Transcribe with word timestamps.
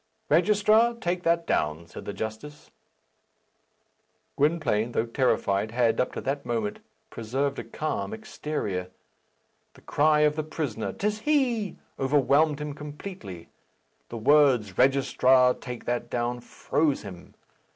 "Registrar, 0.29 0.95
take 0.95 1.21
that 1.21 1.45
down," 1.45 1.85
said 1.85 2.05
the 2.05 2.11
justice. 2.11 2.71
Gwynplaine, 4.35 4.93
though 4.93 5.05
terrified, 5.05 5.69
had, 5.69 5.99
up 6.01 6.11
to 6.13 6.21
that 6.21 6.43
moment, 6.43 6.79
preserved 7.11 7.59
a 7.59 7.63
calm 7.63 8.11
exterior. 8.11 8.89
The 9.75 9.81
cry 9.81 10.21
of 10.21 10.35
the 10.35 10.43
prisoner, 10.43 10.91
"'Tis 10.91 11.19
he!" 11.19 11.77
overwhelmed 11.99 12.59
him 12.59 12.73
completely. 12.73 13.49
The 14.09 14.17
words, 14.17 14.75
"Registrar, 14.75 15.53
take 15.53 15.85
that 15.85 16.09
down!" 16.09 16.39
froze 16.41 17.03
him. 17.03 17.35